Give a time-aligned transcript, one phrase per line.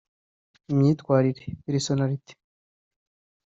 [0.71, 2.33] Imyitwarire (personnalite)